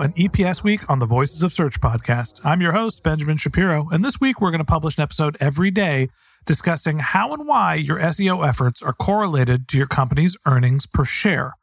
and 0.00 0.14
EPS 0.16 0.62
Week 0.62 0.88
on 0.88 0.98
the 0.98 1.06
Voices 1.06 1.42
of 1.42 1.52
Search 1.52 1.80
podcast. 1.80 2.40
I'm 2.44 2.60
your 2.60 2.72
host, 2.72 3.02
Benjamin 3.02 3.36
Shapiro, 3.36 3.88
and 3.90 4.04
this 4.04 4.20
week 4.20 4.40
we're 4.40 4.50
going 4.50 4.58
to 4.60 4.64
publish 4.64 4.96
an 4.96 5.02
episode 5.02 5.36
every 5.40 5.70
day 5.70 6.08
discussing 6.46 7.00
how 7.00 7.32
and 7.32 7.46
why 7.46 7.74
your 7.74 7.98
SEO 7.98 8.46
efforts 8.46 8.80
are 8.80 8.92
correlated 8.92 9.68
to 9.68 9.76
your 9.76 9.86
company's 9.86 10.36
earnings 10.46 10.86
per 10.86 11.04
share. 11.04 11.54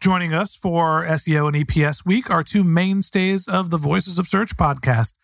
Joining 0.00 0.34
us 0.34 0.54
for 0.54 1.04
SEO 1.06 1.46
and 1.48 1.66
EPS 1.66 2.04
Week 2.04 2.30
are 2.30 2.42
two 2.42 2.64
mainstays 2.64 3.48
of 3.48 3.70
the 3.70 3.78
Voices 3.78 4.18
of 4.18 4.26
Search 4.26 4.56
podcast. 4.56 5.14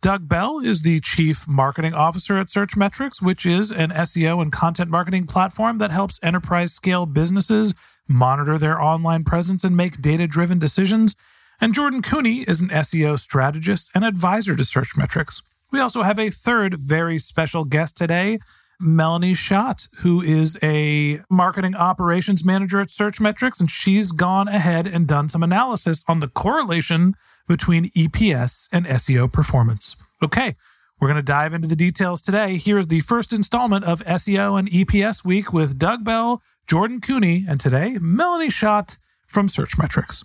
Doug 0.00 0.28
Bell 0.28 0.60
is 0.60 0.82
the 0.82 1.00
Chief 1.00 1.46
Marketing 1.48 1.94
Officer 1.94 2.38
at 2.38 2.48
Searchmetrics, 2.48 3.20
which 3.20 3.44
is 3.44 3.72
an 3.72 3.90
SEO 3.90 4.40
and 4.40 4.52
content 4.52 4.90
marketing 4.90 5.26
platform 5.26 5.78
that 5.78 5.90
helps 5.90 6.20
enterprise 6.22 6.72
scale 6.72 7.06
businesses 7.06 7.74
monitor 8.08 8.58
their 8.58 8.80
online 8.80 9.24
presence 9.24 9.64
and 9.64 9.76
make 9.76 10.00
data 10.00 10.26
driven 10.26 10.58
decisions. 10.58 11.16
And 11.60 11.72
Jordan 11.72 12.02
Koene 12.02 12.44
is 12.46 12.60
an 12.60 12.68
SEO 12.68 13.18
strategist 13.18 13.90
and 13.94 14.04
advisor 14.04 14.54
to 14.56 14.62
Searchmetrics. 14.62 15.42
We 15.72 15.80
also 15.80 16.02
have 16.02 16.18
a 16.18 16.30
third 16.30 16.74
very 16.74 17.18
special 17.18 17.64
guest 17.64 17.96
today, 17.96 18.38
Melanie 18.78 19.34
Schott, 19.34 19.88
who 19.98 20.20
is 20.20 20.58
a 20.62 21.22
marketing 21.30 21.74
operations 21.74 22.44
manager 22.44 22.80
at 22.80 22.88
Searchmetrics, 22.88 23.58
and 23.58 23.70
she's 23.70 24.12
gone 24.12 24.48
ahead 24.48 24.86
and 24.86 25.08
done 25.08 25.30
some 25.30 25.42
analysis 25.42 26.04
on 26.06 26.20
the 26.20 26.28
correlation 26.28 27.14
between 27.48 27.86
EPS 27.90 28.68
and 28.70 28.84
SEO 28.84 29.32
performance. 29.32 29.96
Okay, 30.22 30.56
we're 31.00 31.08
going 31.08 31.16
to 31.16 31.22
dive 31.22 31.54
into 31.54 31.68
the 31.68 31.76
details 31.76 32.20
today. 32.20 32.58
Here's 32.58 32.88
the 32.88 33.00
first 33.00 33.32
installment 33.32 33.84
of 33.84 34.04
SEO 34.04 34.58
and 34.58 34.68
EPS 34.68 35.24
Week 35.24 35.54
with 35.54 35.78
Doug 35.78 36.04
Bell, 36.04 36.42
Jordan 36.66 37.00
Koene, 37.00 37.46
and 37.48 37.58
today, 37.58 37.96
Melanie 37.98 38.50
Schott 38.50 38.98
from 39.26 39.48
Searchmetrics. 39.48 40.24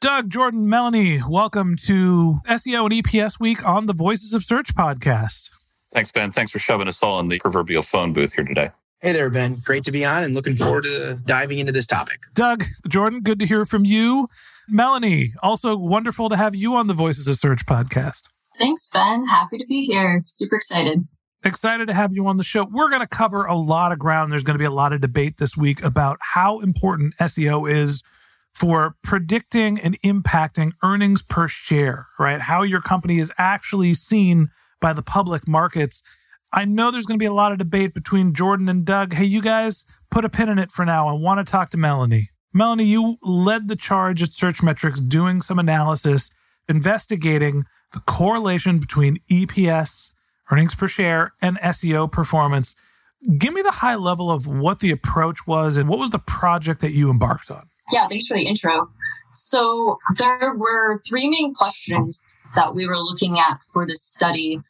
Doug, 0.00 0.30
Jordan, 0.30 0.68
Melanie, 0.68 1.20
welcome 1.28 1.74
to 1.74 2.38
SEO 2.46 2.84
and 2.84 2.92
EPS 3.04 3.40
Week 3.40 3.66
on 3.66 3.86
the 3.86 3.92
Voices 3.92 4.32
of 4.32 4.44
Search 4.44 4.72
podcast. 4.72 5.50
Thanks, 5.90 6.12
Ben. 6.12 6.30
Thanks 6.30 6.52
for 6.52 6.60
shoving 6.60 6.86
us 6.86 7.02
all 7.02 7.18
in 7.18 7.26
the 7.26 7.40
proverbial 7.40 7.82
phone 7.82 8.12
booth 8.12 8.34
here 8.34 8.44
today. 8.44 8.70
Hey 9.00 9.10
there, 9.10 9.28
Ben. 9.28 9.56
Great 9.64 9.82
to 9.84 9.90
be 9.90 10.04
on 10.04 10.22
and 10.22 10.36
looking 10.36 10.54
forward 10.54 10.84
to 10.84 11.18
diving 11.26 11.58
into 11.58 11.72
this 11.72 11.84
topic. 11.84 12.20
Doug, 12.32 12.62
Jordan, 12.88 13.22
good 13.22 13.40
to 13.40 13.46
hear 13.46 13.64
from 13.64 13.84
you. 13.84 14.28
Melanie, 14.68 15.32
also 15.42 15.76
wonderful 15.76 16.28
to 16.28 16.36
have 16.36 16.54
you 16.54 16.76
on 16.76 16.86
the 16.86 16.94
Voices 16.94 17.26
of 17.26 17.34
Search 17.34 17.66
podcast. 17.66 18.28
Thanks, 18.56 18.88
Ben. 18.92 19.26
Happy 19.26 19.58
to 19.58 19.66
be 19.66 19.80
here. 19.80 20.22
Super 20.26 20.54
excited. 20.54 21.08
Excited 21.44 21.88
to 21.88 21.94
have 21.94 22.12
you 22.12 22.24
on 22.28 22.36
the 22.36 22.44
show. 22.44 22.68
We're 22.70 22.88
going 22.88 23.02
to 23.02 23.08
cover 23.08 23.46
a 23.46 23.56
lot 23.56 23.90
of 23.90 23.98
ground. 23.98 24.30
There's 24.30 24.44
going 24.44 24.54
to 24.54 24.62
be 24.62 24.64
a 24.64 24.70
lot 24.70 24.92
of 24.92 25.00
debate 25.00 25.38
this 25.38 25.56
week 25.56 25.82
about 25.82 26.18
how 26.20 26.60
important 26.60 27.16
SEO 27.16 27.68
is 27.68 28.04
for 28.54 28.96
predicting 29.02 29.78
and 29.78 30.00
impacting 30.02 30.72
earnings 30.82 31.22
per 31.22 31.48
share, 31.48 32.08
right? 32.18 32.40
How 32.40 32.62
your 32.62 32.80
company 32.80 33.18
is 33.18 33.32
actually 33.38 33.94
seen 33.94 34.50
by 34.80 34.92
the 34.92 35.02
public 35.02 35.46
markets. 35.46 36.02
I 36.52 36.64
know 36.64 36.90
there's 36.90 37.06
going 37.06 37.18
to 37.18 37.22
be 37.22 37.26
a 37.26 37.32
lot 37.32 37.52
of 37.52 37.58
debate 37.58 37.94
between 37.94 38.34
Jordan 38.34 38.68
and 38.68 38.84
Doug. 38.84 39.12
Hey, 39.12 39.24
you 39.24 39.42
guys, 39.42 39.84
put 40.10 40.24
a 40.24 40.28
pin 40.28 40.48
in 40.48 40.58
it 40.58 40.72
for 40.72 40.84
now. 40.84 41.08
I 41.08 41.12
want 41.12 41.44
to 41.44 41.50
talk 41.50 41.70
to 41.70 41.76
Melanie. 41.76 42.30
Melanie, 42.52 42.84
you 42.84 43.18
led 43.22 43.68
the 43.68 43.76
charge 43.76 44.22
at 44.22 44.30
Searchmetrics 44.30 45.06
doing 45.06 45.42
some 45.42 45.58
analysis, 45.58 46.30
investigating 46.68 47.64
the 47.92 48.00
correlation 48.00 48.78
between 48.78 49.18
EPS, 49.30 50.14
earnings 50.50 50.74
per 50.74 50.88
share, 50.88 51.34
and 51.42 51.58
SEO 51.58 52.10
performance. 52.10 52.74
Give 53.38 53.52
me 53.52 53.62
the 53.62 53.72
high 53.72 53.96
level 53.96 54.30
of 54.30 54.46
what 54.46 54.80
the 54.80 54.90
approach 54.90 55.46
was 55.46 55.76
and 55.76 55.88
what 55.88 55.98
was 55.98 56.10
the 56.10 56.18
project 56.18 56.80
that 56.80 56.92
you 56.92 57.10
embarked 57.10 57.50
on? 57.50 57.68
Yeah, 57.90 58.06
thanks 58.08 58.26
for 58.26 58.36
the 58.36 58.44
intro. 58.44 58.90
So, 59.32 59.98
there 60.16 60.54
were 60.54 61.00
three 61.06 61.28
main 61.28 61.54
questions 61.54 62.20
that 62.54 62.74
we 62.74 62.86
were 62.86 62.98
looking 62.98 63.38
at 63.38 63.60
for 63.72 63.86
this 63.86 64.02
study. 64.02 64.60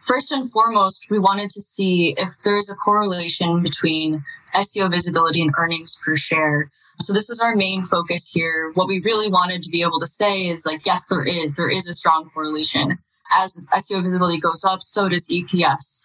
First 0.00 0.32
and 0.32 0.50
foremost, 0.50 1.06
we 1.10 1.18
wanted 1.18 1.50
to 1.50 1.60
see 1.60 2.14
if 2.16 2.30
there's 2.44 2.70
a 2.70 2.74
correlation 2.74 3.62
between 3.62 4.24
SEO 4.54 4.90
visibility 4.90 5.40
and 5.42 5.52
earnings 5.58 5.98
per 6.04 6.16
share. 6.16 6.70
So, 7.00 7.12
this 7.12 7.30
is 7.30 7.40
our 7.40 7.54
main 7.54 7.84
focus 7.84 8.28
here. 8.28 8.72
What 8.74 8.88
we 8.88 9.00
really 9.00 9.28
wanted 9.28 9.62
to 9.62 9.70
be 9.70 9.82
able 9.82 10.00
to 10.00 10.06
say 10.06 10.42
is 10.42 10.66
like, 10.66 10.84
yes, 10.84 11.06
there 11.06 11.24
is. 11.24 11.54
There 11.54 11.70
is 11.70 11.86
a 11.86 11.94
strong 11.94 12.30
correlation. 12.30 12.98
As 13.30 13.66
SEO 13.74 14.02
visibility 14.02 14.40
goes 14.40 14.64
up, 14.64 14.82
so 14.82 15.08
does 15.08 15.28
EPS. 15.28 16.02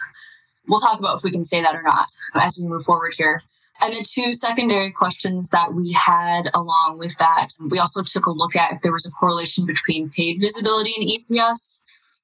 We'll 0.68 0.81
talk 0.81 1.00
about 1.00 1.18
if 1.18 1.24
we 1.24 1.31
can 1.31 1.44
say 1.44 1.62
that 1.62 1.75
or 1.75 1.81
not 1.81 2.07
as 2.36 2.57
we 2.57 2.68
move 2.68 2.83
forward 2.83 3.13
here. 3.18 3.42
And 3.83 3.94
the 3.94 4.06
two 4.09 4.31
secondary 4.31 4.94
questions 4.94 5.50
that 5.50 5.74
we 5.74 5.91
had 5.91 6.50
along 6.53 7.00
with 7.00 7.18
that, 7.18 7.50
we 7.69 7.80
also 7.80 8.01
took 8.01 8.25
a 8.25 8.31
look 8.31 8.56
at 8.56 8.75
if 8.75 8.81
there 8.81 8.94
was 8.94 9.06
a 9.06 9.12
correlation 9.12 9.65
between 9.65 10.09
paid 10.09 10.39
visibility 10.39 10.94
and 10.97 11.06
EPS. 11.06 11.83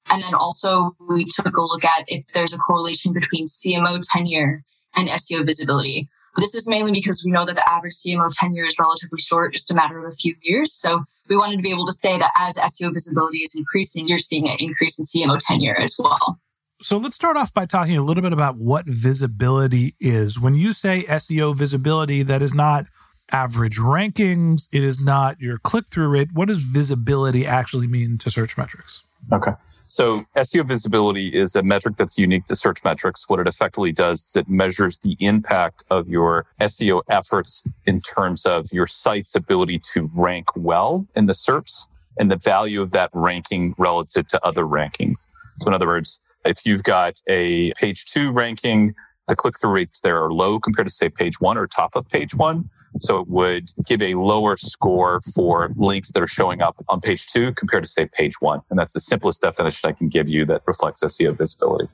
And 0.09 0.23
then 0.23 0.33
also 0.33 0.95
we 1.09 1.25
took 1.25 1.57
a 1.57 1.61
look 1.61 1.83
at 1.83 2.05
if 2.07 2.25
there's 2.33 2.53
a 2.53 2.57
correlation 2.57 3.11
between 3.11 3.45
CMO 3.45 4.01
tenure 4.09 4.63
and 4.95 5.09
SEO 5.09 5.45
visibility. 5.45 6.07
This 6.37 6.55
is 6.55 6.65
mainly 6.65 6.93
because 6.93 7.25
we 7.25 7.31
know 7.31 7.45
that 7.45 7.57
the 7.57 7.69
average 7.69 7.95
CMO 7.95 8.31
tenure 8.33 8.63
is 8.63 8.79
relatively 8.79 9.19
short, 9.19 9.51
just 9.51 9.69
a 9.69 9.75
matter 9.75 9.99
of 9.99 10.05
a 10.05 10.15
few 10.15 10.35
years. 10.41 10.71
So 10.73 11.03
we 11.27 11.35
wanted 11.35 11.57
to 11.57 11.61
be 11.61 11.71
able 11.71 11.87
to 11.87 11.93
say 11.93 12.17
that 12.17 12.31
as 12.37 12.55
SEO 12.55 12.93
visibility 12.93 13.39
is 13.39 13.53
increasing, 13.53 14.07
you're 14.07 14.17
seeing 14.17 14.47
an 14.47 14.55
increase 14.59 14.97
in 14.97 15.03
CMO 15.03 15.37
tenure 15.45 15.75
as 15.75 15.97
well. 15.99 16.39
So 16.81 16.97
let's 16.97 17.15
start 17.15 17.35
off 17.35 17.53
by 17.53 17.65
talking 17.65 17.97
a 17.97 18.01
little 18.01 18.23
bit 18.23 18.31
about 18.31 18.55
what 18.55 18.85
visibility 18.85 19.95
is. 19.99 20.39
When 20.39 20.55
you 20.55 20.71
say 20.71 21.03
SEO 21.09 21.53
visibility, 21.53 22.23
that 22.23 22.41
is 22.41 22.53
not 22.53 22.85
average 23.31 23.77
rankings, 23.77 24.69
it 24.71 24.81
is 24.81 24.97
not 24.97 25.41
your 25.41 25.57
click 25.57 25.87
through 25.87 26.07
rate. 26.07 26.29
What 26.31 26.47
does 26.47 26.63
visibility 26.63 27.45
actually 27.45 27.87
mean 27.87 28.17
to 28.19 28.29
Searchmetrics? 28.29 29.01
Okay. 29.29 29.51
So 29.87 30.23
SEO 30.37 30.65
visibility 30.65 31.27
is 31.27 31.53
a 31.53 31.63
metric 31.63 31.97
that's 31.97 32.17
unique 32.17 32.45
to 32.45 32.53
Searchmetrics. 32.53 33.23
What 33.27 33.41
it 33.41 33.47
effectively 33.47 33.91
does 33.91 34.27
is 34.27 34.37
it 34.37 34.47
measures 34.47 34.99
the 34.99 35.17
impact 35.19 35.83
of 35.89 36.07
your 36.07 36.45
SEO 36.61 37.01
efforts 37.09 37.61
in 37.85 37.99
terms 37.99 38.45
of 38.45 38.71
your 38.71 38.87
site's 38.87 39.35
ability 39.35 39.81
to 39.91 40.09
rank 40.15 40.55
well 40.55 41.05
in 41.13 41.25
the 41.25 41.33
SERPs 41.33 41.89
and 42.17 42.31
the 42.31 42.37
value 42.37 42.81
of 42.81 42.91
that 42.91 43.09
ranking 43.11 43.75
relative 43.77 44.29
to 44.29 44.45
other 44.45 44.63
rankings. 44.63 45.27
So 45.57 45.67
in 45.67 45.73
other 45.73 45.87
words, 45.87 46.21
if 46.45 46.65
you've 46.65 46.83
got 46.83 47.21
a 47.27 47.71
page 47.73 48.05
two 48.05 48.31
ranking, 48.31 48.93
the 49.27 49.35
click 49.35 49.59
through 49.59 49.71
rates 49.71 50.01
there 50.01 50.21
are 50.23 50.33
low 50.33 50.59
compared 50.59 50.87
to 50.87 50.93
say 50.93 51.09
page 51.09 51.39
one 51.39 51.57
or 51.57 51.67
top 51.67 51.95
of 51.95 52.07
page 52.09 52.35
one. 52.35 52.69
So 52.97 53.19
it 53.19 53.27
would 53.27 53.69
give 53.85 54.01
a 54.01 54.15
lower 54.15 54.57
score 54.57 55.21
for 55.21 55.69
links 55.75 56.11
that 56.11 56.23
are 56.23 56.27
showing 56.27 56.61
up 56.61 56.75
on 56.87 57.01
page 57.01 57.27
two 57.27 57.53
compared 57.53 57.83
to 57.83 57.89
say 57.89 58.07
page 58.07 58.41
one. 58.41 58.61
And 58.69 58.79
that's 58.79 58.93
the 58.93 58.99
simplest 58.99 59.41
definition 59.41 59.89
I 59.89 59.93
can 59.93 60.09
give 60.09 60.27
you 60.27 60.45
that 60.47 60.63
reflects 60.65 61.03
SEO 61.03 61.37
visibility. 61.37 61.87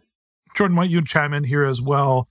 Jordan, 0.56 0.78
why 0.78 0.84
don't 0.84 0.92
you 0.92 1.04
chime 1.04 1.34
in 1.34 1.44
here 1.44 1.66
as 1.66 1.82
well? 1.82 2.30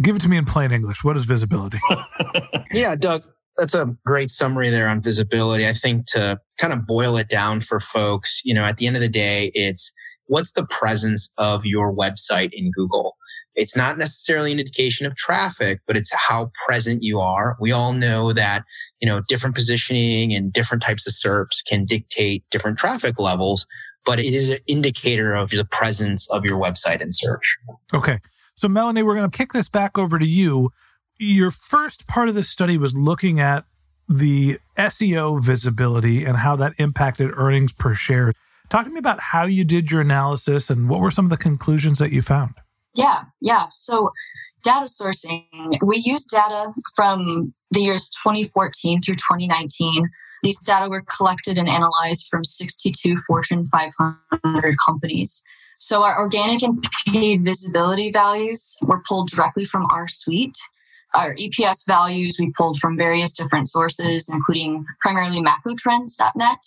Give 0.00 0.14
it 0.14 0.22
to 0.22 0.28
me 0.28 0.36
in 0.36 0.44
plain 0.44 0.70
English. 0.70 1.02
What 1.02 1.16
is 1.16 1.24
visibility? 1.24 1.78
yeah, 2.72 2.94
Doug, 2.94 3.24
that's 3.56 3.74
a 3.74 3.96
great 4.06 4.30
summary 4.30 4.70
there 4.70 4.88
on 4.88 5.02
visibility. 5.02 5.66
I 5.66 5.72
think 5.72 6.06
to 6.08 6.38
kind 6.58 6.72
of 6.72 6.86
boil 6.86 7.16
it 7.16 7.28
down 7.28 7.60
for 7.60 7.80
folks, 7.80 8.40
you 8.44 8.54
know, 8.54 8.64
at 8.64 8.76
the 8.76 8.86
end 8.86 8.96
of 8.96 9.02
the 9.02 9.08
day, 9.08 9.50
it's 9.54 9.92
what's 10.28 10.52
the 10.52 10.66
presence 10.66 11.30
of 11.36 11.64
your 11.64 11.94
website 11.94 12.50
in 12.52 12.70
Google? 12.70 13.16
It's 13.54 13.76
not 13.76 13.98
necessarily 13.98 14.52
an 14.52 14.60
indication 14.60 15.04
of 15.04 15.16
traffic, 15.16 15.80
but 15.86 15.96
it's 15.96 16.14
how 16.14 16.52
present 16.64 17.02
you 17.02 17.18
are. 17.18 17.56
We 17.58 17.72
all 17.72 17.92
know 17.92 18.32
that, 18.32 18.62
you 19.00 19.08
know, 19.08 19.20
different 19.26 19.56
positioning 19.56 20.32
and 20.32 20.52
different 20.52 20.82
types 20.82 21.06
of 21.06 21.12
SERPs 21.12 21.64
can 21.66 21.84
dictate 21.84 22.44
different 22.50 22.78
traffic 22.78 23.18
levels, 23.18 23.66
but 24.06 24.20
it 24.20 24.32
is 24.32 24.48
an 24.48 24.58
indicator 24.68 25.34
of 25.34 25.50
the 25.50 25.64
presence 25.64 26.30
of 26.30 26.44
your 26.44 26.60
website 26.60 27.00
in 27.00 27.12
search. 27.12 27.58
Okay. 27.92 28.18
So 28.54 28.68
Melanie, 28.68 29.02
we're 29.02 29.16
going 29.16 29.30
to 29.30 29.36
kick 29.36 29.52
this 29.52 29.68
back 29.68 29.98
over 29.98 30.18
to 30.18 30.26
you. 30.26 30.70
Your 31.18 31.50
first 31.50 32.06
part 32.06 32.28
of 32.28 32.36
the 32.36 32.44
study 32.44 32.78
was 32.78 32.94
looking 32.94 33.40
at 33.40 33.64
the 34.08 34.58
SEO 34.76 35.42
visibility 35.42 36.24
and 36.24 36.38
how 36.38 36.54
that 36.56 36.74
impacted 36.78 37.30
earnings 37.34 37.72
per 37.72 37.94
share. 37.94 38.32
Talk 38.68 38.84
to 38.84 38.90
me 38.90 38.98
about 38.98 39.20
how 39.20 39.44
you 39.44 39.64
did 39.64 39.90
your 39.90 40.02
analysis 40.02 40.68
and 40.68 40.88
what 40.88 41.00
were 41.00 41.10
some 41.10 41.26
of 41.26 41.30
the 41.30 41.36
conclusions 41.36 41.98
that 42.00 42.12
you 42.12 42.20
found? 42.20 42.54
Yeah, 42.94 43.22
yeah. 43.40 43.66
So 43.70 44.10
data 44.62 44.86
sourcing, 44.86 45.46
we 45.82 45.98
used 45.98 46.30
data 46.30 46.72
from 46.94 47.54
the 47.70 47.80
years 47.80 48.10
2014 48.22 49.00
through 49.00 49.16
2019. 49.16 50.10
These 50.42 50.58
data 50.58 50.88
were 50.88 51.02
collected 51.02 51.58
and 51.58 51.68
analyzed 51.68 52.26
from 52.30 52.44
62 52.44 53.16
Fortune 53.26 53.66
500 53.66 54.76
companies. 54.84 55.42
So 55.78 56.02
our 56.02 56.18
organic 56.18 56.62
and 56.62 56.84
paid 57.06 57.44
visibility 57.44 58.10
values 58.10 58.76
were 58.82 59.02
pulled 59.08 59.30
directly 59.30 59.64
from 59.64 59.86
our 59.90 60.08
suite. 60.08 60.58
Our 61.14 61.34
EPS 61.36 61.86
values 61.86 62.36
we 62.38 62.52
pulled 62.56 62.78
from 62.78 62.96
various 62.96 63.32
different 63.32 63.68
sources, 63.68 64.28
including 64.28 64.84
primarily 65.00 65.40
macrotrends.net. 65.40 66.58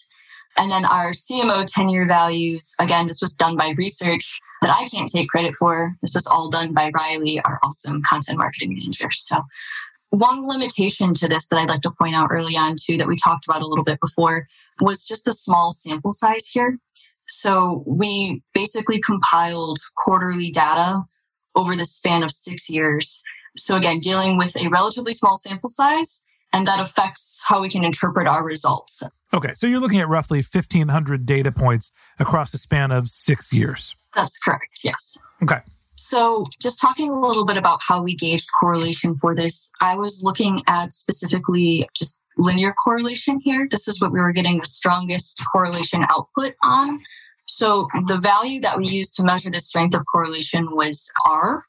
And 0.58 0.70
then 0.72 0.86
our 0.86 1.12
CMO 1.12 1.66
tenure 1.66 2.06
values, 2.06 2.74
again, 2.80 3.06
this 3.06 3.22
was 3.22 3.34
done 3.34 3.56
by 3.56 3.74
research 3.78 4.40
that 4.62 4.76
I 4.76 4.86
can't 4.88 5.10
take 5.10 5.30
credit 5.30 5.56
for. 5.56 5.96
This 6.02 6.14
was 6.14 6.28
all 6.28 6.50
done 6.50 6.74
by 6.74 6.92
Riley, 6.98 7.40
our 7.42 7.60
awesome 7.64 8.02
content 8.04 8.38
marketing 8.38 8.70
manager. 8.74 9.10
So, 9.12 9.44
one 10.10 10.46
limitation 10.46 11.14
to 11.16 11.28
this 11.30 11.48
that 11.48 11.58
I'd 11.58 11.70
like 11.70 11.82
to 11.82 11.92
point 11.92 12.16
out 12.16 12.30
early 12.32 12.58
on, 12.58 12.76
too, 12.76 12.98
that 12.98 13.08
we 13.08 13.16
talked 13.16 13.46
about 13.46 13.62
a 13.62 13.68
little 13.68 13.86
bit 13.86 14.00
before, 14.02 14.46
was 14.82 15.06
just 15.06 15.24
the 15.24 15.32
small 15.32 15.72
sample 15.72 16.12
size 16.12 16.48
here. 16.48 16.78
So, 17.30 17.84
we 17.88 18.44
basically 18.54 19.00
compiled 19.00 19.80
quarterly 19.96 20.52
data 20.52 21.04
over 21.56 21.76
the 21.76 21.86
span 21.86 22.24
of 22.24 22.32
six 22.32 22.70
years. 22.70 23.24
So, 23.58 23.78
again, 23.78 24.00
dealing 24.00 24.38
with 24.38 24.56
a 24.58 24.68
relatively 24.68 25.14
small 25.14 25.38
sample 25.38 25.70
size, 25.70 26.26
and 26.54 26.68
that 26.68 26.80
affects 26.80 27.42
how 27.46 27.62
we 27.62 27.70
can 27.70 27.84
interpret 27.84 28.28
our 28.28 28.44
results. 28.44 29.04
Okay, 29.34 29.54
so 29.54 29.68
you're 29.68 29.80
looking 29.80 30.00
at 30.00 30.10
roughly 30.10 30.40
1,500 30.40 31.26
data 31.26 31.52
points 31.52 31.92
across 32.20 32.52
the 32.52 32.58
span 32.58 32.92
of 32.92 33.08
six 33.08 33.54
years. 33.54 33.96
That's 34.14 34.38
correct, 34.38 34.82
yes. 34.84 35.18
Okay. 35.42 35.60
So, 35.96 36.44
just 36.60 36.82
talking 36.82 37.10
a 37.10 37.20
little 37.20 37.46
bit 37.46 37.58
about 37.58 37.80
how 37.88 38.02
we 38.02 38.16
gauged 38.16 38.50
correlation 38.60 39.16
for 39.16 39.36
this, 39.36 39.72
I 39.82 39.96
was 39.96 40.24
looking 40.24 40.64
at 40.68 40.92
specifically 40.92 41.88
just 41.96 42.22
linear 42.38 42.74
correlation 42.84 43.40
here. 43.40 43.68
This 43.70 43.88
is 43.88 44.02
what 44.02 44.12
we 44.12 44.20
were 44.20 44.32
getting 44.32 44.58
the 44.58 44.66
strongest 44.66 45.42
correlation 45.52 46.04
output 46.10 46.56
on. 46.64 47.00
So, 47.48 47.88
the 48.08 48.18
value 48.18 48.60
that 48.62 48.78
we 48.78 48.88
used 48.88 49.14
to 49.16 49.24
measure 49.24 49.52
the 49.52 49.60
strength 49.60 49.96
of 49.96 50.04
correlation 50.12 50.70
was 50.72 51.08
R. 51.26 51.66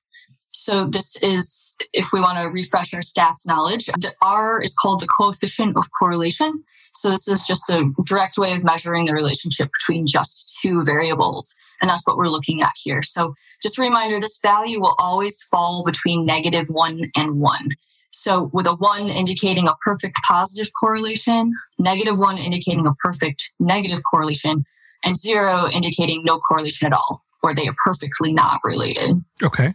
So, 0.52 0.87
this 0.87 1.22
is, 1.22 1.76
if 1.93 2.12
we 2.12 2.20
want 2.20 2.38
to 2.38 2.44
refresh 2.44 2.94
our 2.94 3.00
stats 3.00 3.46
knowledge, 3.46 3.87
the 3.87 4.12
R 4.22 4.60
is 4.60 4.75
called 4.75 5.00
the 5.00 5.08
coefficient 5.08 5.76
of 5.76 5.88
correlation. 5.99 6.62
So, 6.94 7.10
this 7.10 7.26
is 7.26 7.44
just 7.44 7.69
a 7.70 7.90
direct 8.04 8.38
way 8.38 8.52
of 8.52 8.62
measuring 8.62 9.06
the 9.06 9.14
relationship 9.14 9.70
between 9.72 10.06
just 10.06 10.58
two 10.62 10.84
variables. 10.84 11.54
And 11.82 11.90
that's 11.90 12.06
what 12.06 12.16
we're 12.16 12.28
looking 12.28 12.62
at 12.62 12.72
here. 12.76 13.02
So 13.02 13.34
just 13.60 13.76
a 13.76 13.82
reminder, 13.82 14.20
this 14.20 14.38
value 14.40 14.81
will 14.81 14.94
always 14.99 15.43
fall 15.43 15.82
between 15.84 16.25
negative 16.25 16.69
one 16.69 17.10
and 17.16 17.40
one. 17.40 17.70
So 18.12 18.50
with 18.52 18.66
a 18.66 18.75
one 18.75 19.08
indicating 19.08 19.66
a 19.66 19.75
perfect 19.82 20.16
positive 20.26 20.70
correlation, 20.78 21.52
negative 21.78 22.19
one 22.19 22.38
indicating 22.38 22.87
a 22.87 22.94
perfect 22.94 23.50
negative 23.58 24.00
correlation, 24.08 24.64
and 25.04 25.16
zero 25.16 25.69
indicating 25.69 26.22
no 26.25 26.38
correlation 26.38 26.87
at 26.87 26.93
all, 26.93 27.20
or 27.43 27.52
they 27.52 27.66
are 27.66 27.75
perfectly 27.84 28.32
not 28.32 28.60
related. 28.62 29.16
Okay. 29.43 29.75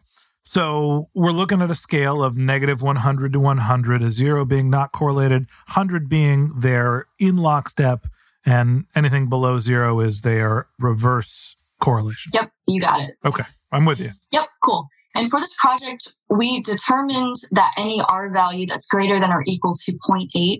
So 0.49 1.09
we're 1.13 1.33
looking 1.33 1.61
at 1.61 1.69
a 1.69 1.75
scale 1.75 2.23
of 2.23 2.37
negative 2.37 2.81
100 2.81 3.33
to 3.33 3.39
100, 3.39 4.01
a 4.01 4.09
zero 4.09 4.45
being 4.45 4.69
not 4.69 4.93
correlated, 4.93 5.47
100 5.67 6.07
being 6.07 6.57
their 6.57 7.07
in 7.19 7.35
lockstep, 7.35 8.07
and 8.45 8.85
anything 8.95 9.27
below 9.27 9.59
zero 9.59 9.99
is 9.99 10.21
their 10.21 10.67
reverse 10.79 11.57
correlation. 11.81 12.31
Yep, 12.33 12.49
you 12.65 12.79
got 12.79 13.01
it. 13.01 13.15
Okay, 13.25 13.43
I'm 13.73 13.83
with 13.83 13.99
you. 13.99 14.11
Yep, 14.31 14.47
cool. 14.63 14.87
And 15.15 15.29
for 15.29 15.41
this 15.41 15.53
project, 15.59 16.15
we 16.29 16.61
determined 16.61 17.35
that 17.51 17.73
any 17.75 18.01
R 18.07 18.29
value 18.29 18.65
that's 18.65 18.85
greater 18.85 19.19
than 19.19 19.33
or 19.33 19.43
equal 19.45 19.73
to 19.83 19.91
0.8 20.09 20.59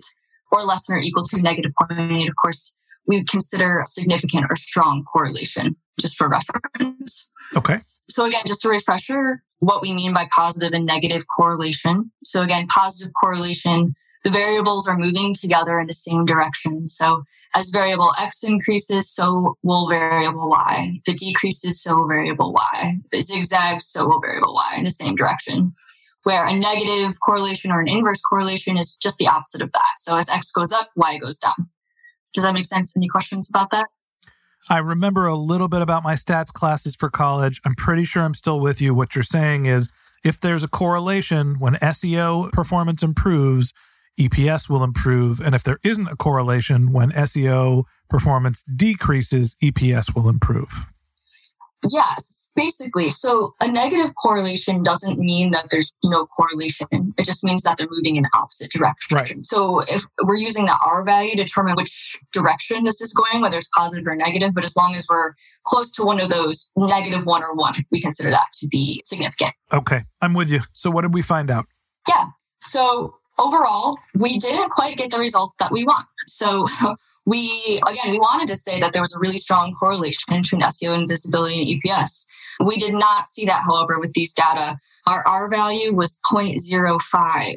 or 0.52 0.64
less 0.64 0.86
than 0.86 0.98
or 0.98 1.00
equal 1.00 1.24
to 1.24 1.40
negative 1.40 1.72
0.8, 1.80 2.28
of 2.28 2.36
course, 2.36 2.76
we 3.08 3.16
would 3.16 3.28
consider 3.28 3.82
significant 3.86 4.46
or 4.48 4.54
strong 4.54 5.02
correlation, 5.02 5.74
just 5.98 6.16
for 6.16 6.28
reference. 6.28 7.30
Okay. 7.56 7.78
So 8.10 8.26
again, 8.26 8.42
just 8.46 8.64
a 8.64 8.68
refresher, 8.68 9.42
what 9.60 9.82
we 9.82 9.92
mean 9.92 10.12
by 10.12 10.28
positive 10.30 10.72
and 10.74 10.86
negative 10.86 11.24
correlation. 11.34 12.12
So 12.22 12.42
again, 12.42 12.68
positive 12.68 13.12
correlation, 13.18 13.94
the 14.24 14.30
variables 14.30 14.86
are 14.86 14.98
moving 14.98 15.34
together 15.34 15.80
in 15.80 15.86
the 15.86 15.94
same 15.94 16.26
direction. 16.26 16.86
So 16.86 17.24
as 17.54 17.70
variable 17.70 18.12
x 18.18 18.42
increases, 18.42 19.10
so 19.10 19.56
will 19.62 19.88
variable 19.88 20.50
y. 20.50 21.00
If 21.06 21.14
it 21.14 21.18
decreases, 21.18 21.82
so 21.82 21.96
will 21.96 22.08
variable 22.08 22.52
y. 22.52 22.98
If 23.10 23.20
it 23.20 23.24
zigzags, 23.24 23.86
so 23.86 24.06
will 24.06 24.20
variable 24.20 24.54
y 24.54 24.74
in 24.76 24.84
the 24.84 24.90
same 24.90 25.16
direction. 25.16 25.72
Where 26.24 26.46
a 26.46 26.54
negative 26.54 27.18
correlation 27.24 27.70
or 27.70 27.80
an 27.80 27.88
inverse 27.88 28.20
correlation 28.20 28.76
is 28.76 28.96
just 28.96 29.16
the 29.16 29.28
opposite 29.28 29.62
of 29.62 29.72
that. 29.72 29.92
So 29.96 30.18
as 30.18 30.28
x 30.28 30.50
goes 30.50 30.72
up, 30.72 30.90
y 30.94 31.16
goes 31.16 31.38
down. 31.38 31.70
Does 32.34 32.44
that 32.44 32.54
make 32.54 32.66
sense? 32.66 32.96
Any 32.96 33.08
questions 33.08 33.48
about 33.48 33.70
that? 33.70 33.88
I 34.70 34.78
remember 34.78 35.26
a 35.26 35.36
little 35.36 35.68
bit 35.68 35.80
about 35.80 36.02
my 36.02 36.14
stats 36.14 36.52
classes 36.52 36.94
for 36.94 37.08
college. 37.08 37.60
I'm 37.64 37.74
pretty 37.74 38.04
sure 38.04 38.22
I'm 38.22 38.34
still 38.34 38.60
with 38.60 38.80
you. 38.80 38.94
What 38.94 39.14
you're 39.14 39.22
saying 39.22 39.66
is 39.66 39.90
if 40.24 40.40
there's 40.40 40.64
a 40.64 40.68
correlation 40.68 41.58
when 41.58 41.74
SEO 41.74 42.52
performance 42.52 43.02
improves, 43.02 43.72
EPS 44.18 44.68
will 44.68 44.82
improve. 44.82 45.40
And 45.40 45.54
if 45.54 45.62
there 45.62 45.78
isn't 45.84 46.08
a 46.08 46.16
correlation, 46.16 46.92
when 46.92 47.10
SEO 47.12 47.84
performance 48.10 48.62
decreases, 48.62 49.54
EPS 49.62 50.14
will 50.14 50.28
improve. 50.28 50.86
Yes, 51.86 52.52
basically. 52.56 53.10
So 53.10 53.54
a 53.60 53.68
negative 53.68 54.14
correlation 54.14 54.82
doesn't 54.82 55.18
mean 55.18 55.52
that 55.52 55.70
there's 55.70 55.92
no 56.04 56.26
correlation. 56.26 56.86
It 57.16 57.24
just 57.24 57.44
means 57.44 57.62
that 57.62 57.76
they're 57.76 57.88
moving 57.88 58.16
in 58.16 58.26
opposite 58.34 58.70
direction. 58.70 59.16
Right. 59.16 59.46
So 59.46 59.80
if 59.80 60.04
we're 60.24 60.36
using 60.36 60.66
the 60.66 60.76
R 60.84 61.04
value 61.04 61.36
to 61.36 61.44
determine 61.44 61.76
which 61.76 62.18
direction 62.32 62.84
this 62.84 63.00
is 63.00 63.12
going, 63.12 63.42
whether 63.42 63.58
it's 63.58 63.68
positive 63.76 64.06
or 64.06 64.16
negative, 64.16 64.54
but 64.54 64.64
as 64.64 64.76
long 64.76 64.94
as 64.94 65.06
we're 65.08 65.34
close 65.64 65.92
to 65.92 66.02
one 66.02 66.20
of 66.20 66.30
those, 66.30 66.72
negative 66.76 67.26
one 67.26 67.42
or 67.42 67.54
one, 67.54 67.74
we 67.90 68.00
consider 68.00 68.30
that 68.30 68.46
to 68.60 68.66
be 68.66 69.02
significant. 69.04 69.54
Okay, 69.72 70.02
I'm 70.20 70.34
with 70.34 70.50
you. 70.50 70.60
So 70.72 70.90
what 70.90 71.02
did 71.02 71.14
we 71.14 71.22
find 71.22 71.50
out? 71.50 71.66
Yeah. 72.08 72.26
So 72.60 73.14
overall, 73.38 73.98
we 74.14 74.38
didn't 74.38 74.70
quite 74.70 74.96
get 74.96 75.10
the 75.10 75.18
results 75.18 75.56
that 75.60 75.70
we 75.70 75.84
want. 75.84 76.06
So 76.26 76.66
we, 77.28 77.78
again, 77.86 78.10
we 78.10 78.18
wanted 78.18 78.48
to 78.48 78.56
say 78.56 78.80
that 78.80 78.94
there 78.94 79.02
was 79.02 79.14
a 79.14 79.20
really 79.20 79.36
strong 79.36 79.74
correlation 79.74 80.40
between 80.40 80.62
SEO 80.62 80.94
and 80.94 81.06
visibility 81.06 81.60
and 81.60 81.82
EPS. 81.82 82.24
We 82.64 82.78
did 82.78 82.94
not 82.94 83.28
see 83.28 83.44
that, 83.44 83.64
however, 83.66 83.98
with 83.98 84.14
these 84.14 84.32
data. 84.32 84.78
Our 85.06 85.22
R 85.26 85.50
value 85.50 85.94
was 85.94 86.18
0.05. 86.32 87.56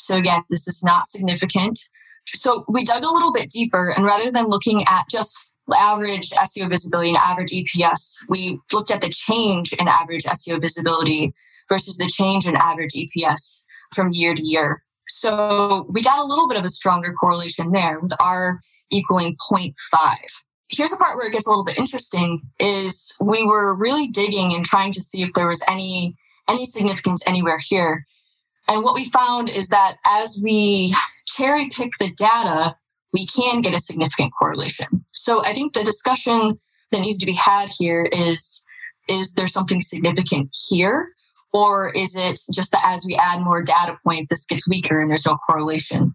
So 0.00 0.16
again, 0.16 0.42
this 0.48 0.66
is 0.66 0.82
not 0.82 1.06
significant. 1.06 1.78
So 2.26 2.64
we 2.68 2.84
dug 2.84 3.04
a 3.04 3.12
little 3.12 3.32
bit 3.32 3.50
deeper 3.50 3.90
and 3.90 4.06
rather 4.06 4.30
than 4.30 4.46
looking 4.46 4.82
at 4.88 5.04
just 5.10 5.56
average 5.74 6.30
SEO 6.30 6.70
visibility 6.70 7.10
and 7.10 7.18
average 7.18 7.52
EPS, 7.52 8.16
we 8.30 8.58
looked 8.72 8.90
at 8.90 9.02
the 9.02 9.10
change 9.10 9.74
in 9.74 9.88
average 9.88 10.24
SEO 10.24 10.58
visibility 10.58 11.34
versus 11.68 11.98
the 11.98 12.06
change 12.06 12.46
in 12.46 12.56
average 12.56 12.94
EPS 12.94 13.64
from 13.94 14.10
year 14.12 14.34
to 14.34 14.42
year. 14.42 14.82
So 15.08 15.86
we 15.90 16.02
got 16.02 16.18
a 16.18 16.24
little 16.24 16.48
bit 16.48 16.56
of 16.56 16.64
a 16.64 16.70
stronger 16.70 17.12
correlation 17.12 17.72
there 17.72 18.00
with 18.00 18.12
R 18.18 18.60
equaling 18.92 19.36
0.5. 19.50 19.74
Here's 20.68 20.90
the 20.90 20.96
part 20.96 21.16
where 21.16 21.28
it 21.28 21.32
gets 21.32 21.46
a 21.46 21.50
little 21.50 21.64
bit 21.64 21.78
interesting 21.78 22.40
is 22.58 23.14
we 23.20 23.44
were 23.44 23.74
really 23.74 24.06
digging 24.06 24.54
and 24.54 24.64
trying 24.64 24.92
to 24.92 25.00
see 25.00 25.22
if 25.22 25.32
there 25.34 25.48
was 25.48 25.62
any 25.68 26.16
any 26.48 26.66
significance 26.66 27.22
anywhere 27.26 27.58
here. 27.60 28.04
And 28.68 28.82
what 28.82 28.94
we 28.94 29.04
found 29.04 29.48
is 29.48 29.68
that 29.68 29.96
as 30.04 30.40
we 30.42 30.94
cherry 31.26 31.68
pick 31.70 31.92
the 31.98 32.12
data, 32.12 32.76
we 33.12 33.26
can 33.26 33.60
get 33.60 33.74
a 33.74 33.80
significant 33.80 34.32
correlation. 34.38 35.04
So 35.12 35.44
I 35.44 35.52
think 35.52 35.72
the 35.72 35.84
discussion 35.84 36.58
that 36.90 37.00
needs 37.00 37.18
to 37.18 37.26
be 37.26 37.34
had 37.34 37.70
here 37.78 38.04
is 38.04 38.62
is 39.08 39.34
there 39.34 39.48
something 39.48 39.80
significant 39.80 40.50
here? 40.68 41.06
Or 41.52 41.90
is 41.90 42.16
it 42.16 42.40
just 42.52 42.72
that 42.72 42.82
as 42.84 43.04
we 43.04 43.14
add 43.16 43.42
more 43.42 43.62
data 43.62 43.98
points, 44.04 44.30
this 44.30 44.46
gets 44.46 44.68
weaker 44.68 45.00
and 45.00 45.10
there's 45.10 45.26
no 45.26 45.36
correlation? 45.46 46.14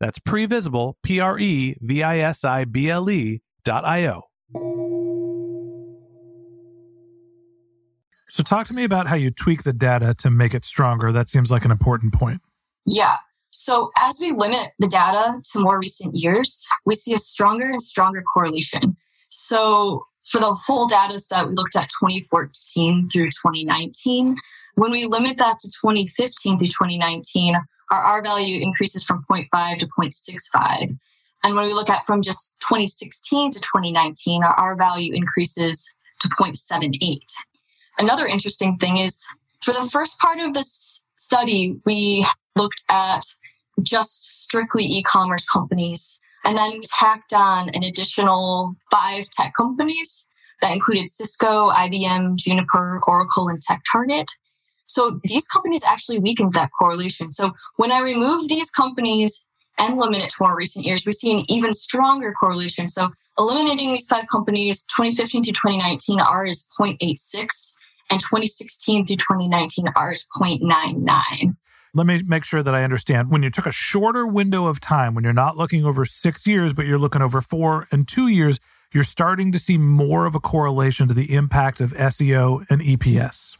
That's 0.00 0.18
previsible, 0.18 0.94
P 1.02 1.20
R 1.20 1.38
E 1.38 1.76
V 1.80 2.02
I 2.02 2.18
S 2.18 2.42
I 2.42 2.64
B 2.64 2.88
L 2.88 3.10
E 3.10 3.42
dot 3.64 3.84
I 3.84 4.06
O. 4.06 4.22
So, 8.30 8.44
talk 8.44 8.66
to 8.68 8.74
me 8.74 8.84
about 8.84 9.08
how 9.08 9.16
you 9.16 9.30
tweak 9.30 9.64
the 9.64 9.72
data 9.72 10.14
to 10.18 10.30
make 10.30 10.54
it 10.54 10.64
stronger. 10.64 11.10
That 11.12 11.28
seems 11.28 11.50
like 11.50 11.64
an 11.64 11.70
important 11.70 12.14
point. 12.14 12.40
Yeah. 12.86 13.16
So, 13.50 13.90
as 13.98 14.18
we 14.20 14.30
limit 14.30 14.68
the 14.78 14.86
data 14.86 15.42
to 15.52 15.60
more 15.60 15.78
recent 15.78 16.14
years, 16.14 16.64
we 16.86 16.94
see 16.94 17.12
a 17.12 17.18
stronger 17.18 17.66
and 17.66 17.82
stronger 17.82 18.22
correlation. 18.22 18.96
So, 19.30 20.04
for 20.30 20.40
the 20.40 20.54
whole 20.54 20.86
data 20.86 21.18
set, 21.18 21.48
we 21.48 21.54
looked 21.54 21.76
at 21.76 21.90
2014 22.00 23.08
through 23.10 23.30
2019. 23.30 24.36
When 24.76 24.92
we 24.92 25.06
limit 25.06 25.36
that 25.38 25.58
to 25.58 25.68
2015 25.68 26.58
through 26.58 26.68
2019, 26.68 27.56
our 27.90 28.00
R 28.00 28.22
value 28.22 28.60
increases 28.60 29.02
from 29.02 29.24
0.5 29.30 29.78
to 29.80 29.86
0.65. 29.86 30.94
And 31.42 31.56
when 31.56 31.64
we 31.64 31.72
look 31.72 31.88
at 31.88 32.06
from 32.06 32.22
just 32.22 32.60
2016 32.60 33.52
to 33.52 33.60
2019, 33.60 34.44
our 34.44 34.54
R 34.54 34.76
value 34.76 35.12
increases 35.14 35.88
to 36.20 36.28
0.78. 36.28 37.20
Another 37.98 38.26
interesting 38.26 38.76
thing 38.76 38.98
is 38.98 39.24
for 39.62 39.72
the 39.72 39.88
first 39.90 40.18
part 40.20 40.38
of 40.38 40.54
this 40.54 41.04
study, 41.16 41.78
we 41.84 42.26
looked 42.56 42.82
at 42.88 43.22
just 43.82 44.42
strictly 44.42 44.84
e 44.84 45.02
commerce 45.02 45.44
companies. 45.46 46.20
And 46.44 46.56
then 46.56 46.80
tacked 46.98 47.34
on 47.34 47.68
an 47.68 47.82
additional 47.82 48.74
five 48.90 49.28
tech 49.28 49.52
companies 49.54 50.30
that 50.62 50.72
included 50.72 51.06
Cisco, 51.06 51.70
IBM, 51.70 52.36
Juniper, 52.36 53.00
Oracle, 53.06 53.48
and 53.48 53.60
TechTarget. 53.60 54.26
So 54.90 55.20
these 55.24 55.46
companies 55.46 55.82
actually 55.84 56.18
weakened 56.18 56.52
that 56.54 56.70
correlation. 56.76 57.30
So 57.30 57.52
when 57.76 57.92
I 57.92 58.00
remove 58.00 58.48
these 58.48 58.70
companies 58.70 59.46
and 59.78 59.96
limit 59.98 60.22
it 60.22 60.30
to 60.30 60.36
more 60.40 60.56
recent 60.56 60.84
years, 60.84 61.06
we 61.06 61.12
see 61.12 61.32
an 61.32 61.44
even 61.48 61.72
stronger 61.72 62.32
correlation. 62.32 62.88
So 62.88 63.10
eliminating 63.38 63.92
these 63.92 64.06
five 64.06 64.26
companies, 64.28 64.84
2015 64.96 65.44
to 65.44 65.52
2019, 65.52 66.20
R 66.20 66.46
is 66.46 66.68
0.86, 66.78 67.72
and 68.10 68.20
2016 68.20 69.04
to 69.06 69.16
2019, 69.16 69.86
R 69.94 70.12
is 70.12 70.26
0.99. 70.36 71.56
Let 71.92 72.06
me 72.06 72.22
make 72.24 72.44
sure 72.44 72.62
that 72.62 72.74
I 72.74 72.84
understand. 72.84 73.30
When 73.30 73.42
you 73.42 73.50
took 73.50 73.66
a 73.66 73.72
shorter 73.72 74.26
window 74.26 74.66
of 74.66 74.80
time, 74.80 75.14
when 75.14 75.24
you're 75.24 75.32
not 75.32 75.56
looking 75.56 75.84
over 75.84 76.04
six 76.04 76.46
years, 76.46 76.72
but 76.72 76.86
you're 76.86 76.98
looking 76.98 77.22
over 77.22 77.40
four 77.40 77.88
and 77.90 78.06
two 78.06 78.28
years, 78.28 78.60
you're 78.92 79.04
starting 79.04 79.52
to 79.52 79.58
see 79.58 79.76
more 79.76 80.26
of 80.26 80.34
a 80.34 80.40
correlation 80.40 81.08
to 81.08 81.14
the 81.14 81.34
impact 81.34 81.80
of 81.80 81.92
SEO 81.92 82.64
and 82.70 82.80
EPS. 82.80 83.56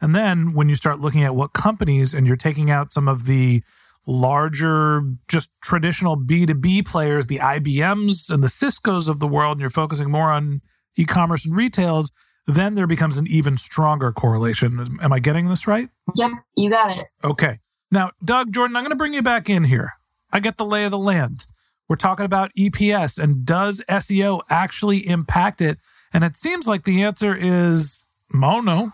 And 0.00 0.14
then 0.14 0.54
when 0.54 0.68
you 0.68 0.74
start 0.74 1.00
looking 1.00 1.24
at 1.24 1.34
what 1.34 1.52
companies 1.52 2.14
and 2.14 2.26
you're 2.26 2.36
taking 2.36 2.70
out 2.70 2.92
some 2.92 3.08
of 3.08 3.26
the 3.26 3.62
larger, 4.06 5.02
just 5.28 5.50
traditional 5.62 6.16
B2B 6.16 6.86
players, 6.86 7.26
the 7.26 7.38
IBMs 7.38 8.30
and 8.30 8.42
the 8.42 8.48
Ciscos 8.48 9.08
of 9.08 9.20
the 9.20 9.28
world, 9.28 9.52
and 9.52 9.60
you're 9.60 9.70
focusing 9.70 10.10
more 10.10 10.30
on 10.30 10.62
e 10.96 11.04
commerce 11.04 11.44
and 11.44 11.56
retails, 11.56 12.10
then 12.48 12.74
there 12.74 12.86
becomes 12.86 13.18
an 13.18 13.26
even 13.28 13.56
stronger 13.56 14.10
correlation. 14.10 14.98
Am 15.02 15.12
I 15.12 15.18
getting 15.18 15.48
this 15.48 15.66
right? 15.66 15.88
Yep, 16.16 16.32
you 16.56 16.70
got 16.70 16.96
it. 16.96 17.04
Okay. 17.22 17.58
Now, 17.90 18.10
Doug, 18.24 18.52
Jordan, 18.52 18.76
I'm 18.76 18.82
going 18.82 18.90
to 18.90 18.96
bring 18.96 19.14
you 19.14 19.22
back 19.22 19.48
in 19.48 19.64
here. 19.64 19.92
I 20.32 20.40
get 20.40 20.56
the 20.56 20.64
lay 20.64 20.84
of 20.84 20.90
the 20.90 20.98
land. 20.98 21.46
We're 21.88 21.96
talking 21.96 22.24
about 22.26 22.50
EPS 22.58 23.22
and 23.22 23.44
does 23.44 23.82
SEO 23.88 24.42
actually 24.50 25.06
impact 25.06 25.60
it? 25.60 25.78
And 26.12 26.24
it 26.24 26.36
seems 26.36 26.66
like 26.66 26.84
the 26.84 27.02
answer 27.02 27.34
is 27.34 27.98
oh 28.34 28.60
no. 28.60 28.92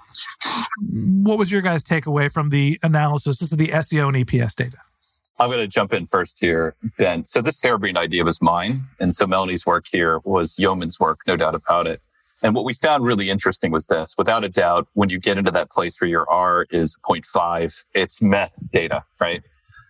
What 0.90 1.38
was 1.38 1.50
your 1.50 1.62
guys' 1.62 1.82
takeaway 1.82 2.30
from 2.30 2.50
the 2.50 2.78
analysis? 2.82 3.38
This 3.38 3.52
is 3.52 3.58
the 3.58 3.68
SEO 3.68 4.14
and 4.14 4.26
EPS 4.26 4.54
data. 4.54 4.78
I'm 5.38 5.48
going 5.48 5.60
to 5.60 5.66
jump 5.66 5.92
in 5.92 6.06
first 6.06 6.38
here, 6.38 6.74
Ben. 6.96 7.24
So 7.24 7.42
this 7.42 7.60
harebrained 7.60 7.98
idea 7.98 8.24
was 8.24 8.40
mine. 8.40 8.84
And 9.00 9.14
so 9.14 9.26
Melanie's 9.26 9.66
work 9.66 9.86
here 9.90 10.20
was 10.24 10.58
yeoman's 10.58 11.00
work, 11.00 11.20
no 11.26 11.36
doubt 11.36 11.56
about 11.56 11.88
it. 11.88 12.00
And 12.44 12.54
what 12.54 12.66
we 12.66 12.74
found 12.74 13.04
really 13.04 13.30
interesting 13.30 13.72
was 13.72 13.86
this. 13.86 14.14
Without 14.18 14.44
a 14.44 14.50
doubt, 14.50 14.86
when 14.92 15.08
you 15.08 15.18
get 15.18 15.38
into 15.38 15.50
that 15.50 15.70
place 15.70 15.98
where 15.98 16.10
your 16.10 16.30
R 16.30 16.66
is 16.70 16.94
0.5, 17.08 17.84
it's 17.94 18.20
meh 18.20 18.48
data, 18.70 19.02
right? 19.18 19.42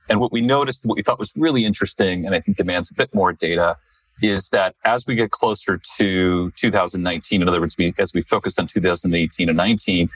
And 0.08 0.20
what 0.20 0.30
we 0.30 0.40
noticed, 0.40 0.86
what 0.86 0.94
we 0.94 1.02
thought 1.02 1.18
was 1.18 1.32
really 1.34 1.64
interesting, 1.64 2.24
and 2.24 2.32
I 2.32 2.38
think 2.38 2.56
demands 2.56 2.92
a 2.92 2.94
bit 2.94 3.12
more 3.12 3.32
data, 3.32 3.76
is 4.22 4.50
that 4.50 4.76
as 4.84 5.04
we 5.04 5.16
get 5.16 5.32
closer 5.32 5.80
to 5.96 6.52
2019, 6.52 7.42
in 7.42 7.48
other 7.48 7.60
words, 7.60 7.76
we, 7.76 7.92
as 7.98 8.14
we 8.14 8.22
focus 8.22 8.56
on 8.56 8.68
2018 8.68 9.48
and 9.48 9.56
19, 9.56 10.08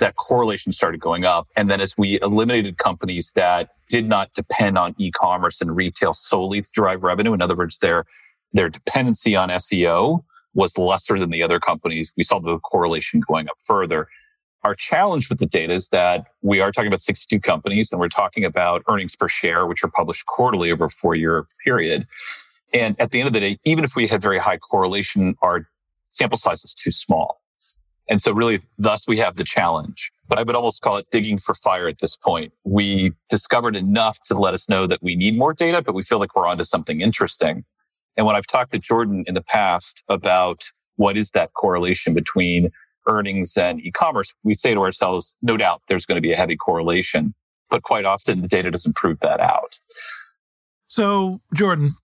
that 0.00 0.16
correlation 0.16 0.72
started 0.72 1.00
going 1.00 1.26
up. 1.26 1.46
And 1.54 1.68
then 1.68 1.82
as 1.82 1.98
we 1.98 2.18
eliminated 2.22 2.78
companies 2.78 3.32
that 3.32 3.68
did 3.90 4.08
not 4.08 4.32
depend 4.32 4.78
on 4.78 4.94
e-commerce 4.96 5.60
and 5.60 5.76
retail 5.76 6.14
solely 6.14 6.62
to 6.62 6.70
drive 6.72 7.02
revenue, 7.02 7.34
in 7.34 7.42
other 7.42 7.54
words, 7.54 7.76
their, 7.78 8.06
their 8.54 8.70
dependency 8.70 9.36
on 9.36 9.50
SEO 9.50 10.24
was 10.54 10.78
lesser 10.78 11.18
than 11.18 11.30
the 11.30 11.42
other 11.42 11.60
companies, 11.60 12.12
we 12.16 12.22
saw 12.22 12.38
the 12.38 12.58
correlation 12.60 13.20
going 13.20 13.48
up 13.48 13.56
further. 13.64 14.08
Our 14.62 14.74
challenge 14.74 15.28
with 15.28 15.38
the 15.38 15.46
data 15.46 15.74
is 15.74 15.88
that 15.90 16.26
we 16.40 16.60
are 16.60 16.72
talking 16.72 16.88
about 16.88 17.02
62 17.02 17.38
companies 17.40 17.92
and 17.92 18.00
we're 18.00 18.08
talking 18.08 18.44
about 18.44 18.82
earnings 18.88 19.14
per 19.14 19.28
share, 19.28 19.66
which 19.66 19.84
are 19.84 19.90
published 19.90 20.24
quarterly 20.26 20.72
over 20.72 20.86
a 20.86 20.90
four 20.90 21.14
year 21.14 21.44
period. 21.64 22.06
And 22.72 22.98
at 23.00 23.10
the 23.10 23.20
end 23.20 23.26
of 23.26 23.34
the 23.34 23.40
day, 23.40 23.58
even 23.64 23.84
if 23.84 23.94
we 23.94 24.06
had 24.06 24.22
very 24.22 24.38
high 24.38 24.56
correlation, 24.56 25.36
our 25.42 25.68
sample 26.08 26.38
size 26.38 26.64
is 26.64 26.74
too 26.74 26.90
small. 26.90 27.40
And 28.08 28.20
so 28.20 28.32
really, 28.32 28.62
thus 28.78 29.06
we 29.06 29.18
have 29.18 29.36
the 29.36 29.44
challenge. 29.44 30.12
But 30.28 30.38
I 30.38 30.42
would 30.42 30.56
almost 30.56 30.82
call 30.82 30.96
it 30.96 31.06
digging 31.10 31.38
for 31.38 31.54
fire 31.54 31.88
at 31.88 31.98
this 31.98 32.16
point. 32.16 32.52
We 32.64 33.12
discovered 33.28 33.76
enough 33.76 34.18
to 34.24 34.34
let 34.34 34.54
us 34.54 34.68
know 34.68 34.86
that 34.86 35.02
we 35.02 35.16
need 35.16 35.36
more 35.36 35.52
data, 35.52 35.82
but 35.82 35.94
we 35.94 36.02
feel 36.02 36.18
like 36.18 36.34
we're 36.34 36.46
onto 36.46 36.64
something 36.64 37.00
interesting. 37.00 37.64
And 38.16 38.26
when 38.26 38.36
I've 38.36 38.46
talked 38.46 38.72
to 38.72 38.78
Jordan 38.78 39.24
in 39.26 39.34
the 39.34 39.42
past 39.42 40.02
about 40.08 40.64
what 40.96 41.16
is 41.16 41.30
that 41.32 41.52
correlation 41.54 42.14
between 42.14 42.70
earnings 43.06 43.56
and 43.56 43.80
e-commerce, 43.80 44.34
we 44.44 44.54
say 44.54 44.74
to 44.74 44.80
ourselves, 44.80 45.34
no 45.42 45.56
doubt 45.56 45.82
there's 45.88 46.06
going 46.06 46.16
to 46.16 46.22
be 46.22 46.32
a 46.32 46.36
heavy 46.36 46.56
correlation, 46.56 47.34
but 47.70 47.82
quite 47.82 48.04
often 48.04 48.40
the 48.40 48.48
data 48.48 48.70
doesn't 48.70 48.96
prove 48.96 49.18
that 49.20 49.40
out. 49.40 49.80
So, 50.86 51.40
Jordan, 51.54 51.96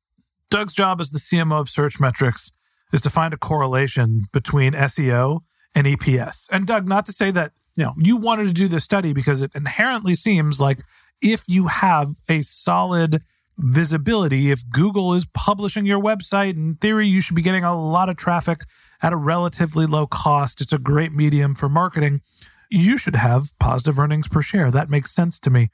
Doug's 0.50 0.75
job 0.75 1.00
as 1.00 1.11
the 1.11 1.19
CMO 1.19 1.61
of 1.61 1.69
Searchmetrics 1.69 2.50
is 2.93 3.00
to 3.02 3.11
find 3.11 3.33
a 3.33 3.37
correlation 3.37 4.26
between 4.33 4.73
SEO 4.73 5.40
and 5.75 5.87
EPS. 5.87 6.49
And 6.50 6.67
Doug, 6.67 6.88
not 6.88 7.07
to 7.07 7.12
say 7.12 7.31
that, 7.31 7.52
you 7.76 7.85
know, 7.85 7.95
you 7.97 8.17
wanted 8.17 8.49
to 8.49 8.52
do 8.52 8.67
this 8.67 8.83
study 8.83 9.12
because 9.12 9.43
it 9.43 9.52
inherently 9.55 10.17
seems 10.17 10.61
like 10.61 10.81
if 11.23 11.45
you 11.47 11.69
have 11.69 12.14
a 12.29 12.43
solid 12.43 13.23
visibility, 13.62 14.50
if 14.50 14.69
Google 14.69 15.14
is 15.14 15.26
publishing 15.33 15.87
your 15.87 16.00
website, 16.00 16.55
in 16.55 16.76
theory, 16.76 17.07
you 17.07 17.21
should 17.21 17.37
be 17.37 17.43
getting 17.43 17.64
a 17.64 17.79
lot 17.79 18.09
of 18.09 18.17
traffic 18.17 18.61
at 19.02 19.12
a 19.12 19.17
relatively 19.17 19.87
low 19.87 20.07
cost. 20.07 20.61
It's 20.61 20.73
a 20.73 20.79
great 20.79 21.12
medium 21.12 21.55
for 21.55 21.69
marketing. 21.69 22.23
You 22.71 22.99
should 22.99 23.17
have 23.17 23.57
positive 23.59 23.99
earnings 23.99 24.29
per 24.29 24.43
share. 24.43 24.71
That 24.71 24.90
makes 24.90 25.14
sense 25.14 25.38
to 25.40 25.50
me. 25.50 25.69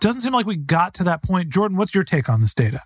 Doesn't 0.00 0.20
seem 0.20 0.32
like 0.32 0.46
we 0.46 0.56
got 0.56 0.94
to 0.94 1.04
that 1.04 1.22
point. 1.22 1.50
Jordan, 1.50 1.76
what's 1.76 1.94
your 1.94 2.04
take 2.04 2.28
on 2.28 2.40
this 2.40 2.54
data? 2.54 2.82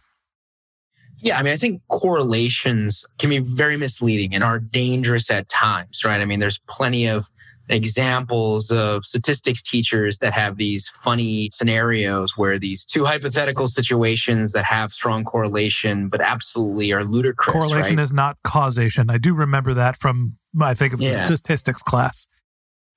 Yeah, 1.19 1.39
I 1.39 1.43
mean, 1.43 1.53
I 1.53 1.57
think 1.57 1.83
correlations 1.89 3.05
can 3.19 3.31
be 3.31 3.39
very 3.39 3.77
misleading 3.77 4.35
and 4.35 4.43
are 4.43 4.59
dangerous 4.59 5.31
at 5.31 5.49
times, 5.49 6.05
right? 6.05 6.21
I 6.21 6.25
mean, 6.25 6.41
there's 6.41 6.59
plenty 6.69 7.07
of 7.07 7.27
examples 7.69 8.71
of 8.71 9.05
statistics 9.05 9.63
teachers 9.63 10.19
that 10.19 10.33
have 10.33 10.57
these 10.57 10.89
funny 10.89 11.49
scenarios 11.53 12.37
where 12.37 12.59
these 12.59 12.85
two 12.85 13.05
hypothetical 13.05 13.67
situations 13.67 14.53
that 14.53 14.65
have 14.65 14.91
strong 14.91 15.25
correlation 15.25 16.09
but 16.09 16.21
absolutely 16.21 16.93
are 16.93 17.05
ludicrous. 17.05 17.53
Correlation 17.53 17.97
right? 17.97 18.03
is 18.03 18.13
not 18.13 18.37
causation. 18.43 19.11
I 19.11 19.19
do 19.19 19.35
remember 19.35 19.75
that 19.75 19.97
from 19.97 20.37
I 20.61 20.75
think 20.75 20.93
it 20.93 20.97
was 20.97 21.09
yeah. 21.09 21.25
statistics 21.27 21.83
class. 21.83 22.27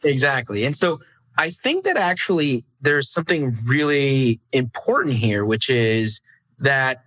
Exactly. 0.04 0.66
And 0.66 0.76
so 0.76 1.00
I 1.38 1.50
think 1.50 1.86
that 1.86 1.98
actually 1.98 2.66
there's 2.82 3.10
something 3.10 3.56
really 3.66 4.40
important 4.52 5.16
here, 5.16 5.46
which 5.46 5.70
is 5.70 6.22
that 6.60 7.04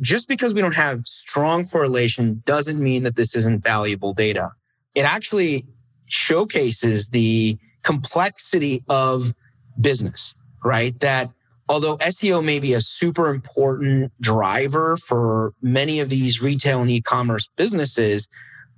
just 0.00 0.28
because 0.28 0.54
we 0.54 0.60
don't 0.60 0.74
have 0.74 1.06
strong 1.06 1.66
correlation 1.66 2.42
doesn't 2.44 2.80
mean 2.80 3.04
that 3.04 3.16
this 3.16 3.34
isn't 3.36 3.62
valuable 3.62 4.12
data. 4.12 4.50
It 4.94 5.02
actually 5.02 5.66
showcases 6.14 7.08
the 7.08 7.58
complexity 7.82 8.82
of 8.88 9.34
business, 9.80 10.34
right? 10.64 10.98
That 11.00 11.30
although 11.68 11.96
SEO 11.98 12.42
may 12.44 12.58
be 12.58 12.72
a 12.72 12.80
super 12.80 13.28
important 13.28 14.12
driver 14.20 14.96
for 14.96 15.52
many 15.60 16.00
of 16.00 16.08
these 16.08 16.40
retail 16.40 16.80
and 16.80 16.90
e-commerce 16.90 17.48
businesses, 17.56 18.28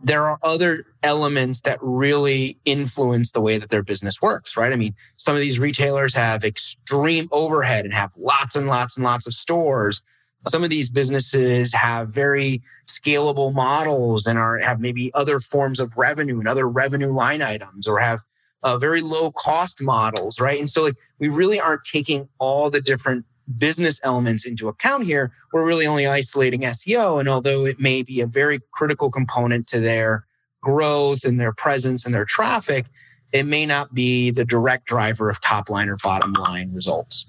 there 0.02 0.26
are 0.26 0.38
other 0.42 0.84
elements 1.02 1.62
that 1.62 1.78
really 1.80 2.58
influence 2.64 3.32
the 3.32 3.40
way 3.40 3.58
that 3.58 3.70
their 3.70 3.82
business 3.82 4.20
works, 4.20 4.56
right? 4.56 4.72
I 4.72 4.76
mean, 4.76 4.94
some 5.16 5.34
of 5.34 5.40
these 5.40 5.58
retailers 5.58 6.14
have 6.14 6.44
extreme 6.44 7.28
overhead 7.32 7.84
and 7.84 7.94
have 7.94 8.12
lots 8.16 8.56
and 8.56 8.66
lots 8.66 8.96
and 8.96 9.04
lots 9.04 9.26
of 9.26 9.32
stores 9.32 10.02
some 10.48 10.64
of 10.64 10.70
these 10.70 10.90
businesses 10.90 11.72
have 11.74 12.08
very 12.08 12.62
scalable 12.86 13.52
models 13.52 14.26
and 14.26 14.38
are 14.38 14.58
have 14.58 14.80
maybe 14.80 15.12
other 15.14 15.40
forms 15.40 15.80
of 15.80 15.96
revenue 15.96 16.38
and 16.38 16.48
other 16.48 16.68
revenue 16.68 17.12
line 17.12 17.42
items 17.42 17.86
or 17.86 17.98
have 17.98 18.20
uh, 18.62 18.78
very 18.78 19.00
low 19.00 19.30
cost 19.32 19.80
models, 19.80 20.40
right? 20.40 20.58
And 20.58 20.68
so 20.68 20.84
like 20.84 20.96
we 21.18 21.28
really 21.28 21.60
aren't 21.60 21.84
taking 21.84 22.28
all 22.38 22.70
the 22.70 22.80
different 22.80 23.24
business 23.58 24.00
elements 24.02 24.46
into 24.46 24.68
account 24.68 25.04
here. 25.04 25.32
We're 25.52 25.66
really 25.66 25.86
only 25.86 26.06
isolating 26.06 26.62
SEO. 26.62 27.20
And 27.20 27.28
although 27.28 27.64
it 27.64 27.78
may 27.78 28.02
be 28.02 28.20
a 28.20 28.26
very 28.26 28.60
critical 28.72 29.10
component 29.10 29.66
to 29.68 29.80
their 29.80 30.26
growth 30.62 31.24
and 31.24 31.40
their 31.40 31.52
presence 31.52 32.04
and 32.04 32.14
their 32.14 32.24
traffic, 32.24 32.86
it 33.32 33.44
may 33.44 33.66
not 33.66 33.94
be 33.94 34.30
the 34.30 34.44
direct 34.44 34.86
driver 34.86 35.28
of 35.28 35.40
top 35.40 35.68
line 35.70 35.88
or 35.88 35.96
bottom 36.02 36.32
line 36.32 36.72
results. 36.72 37.26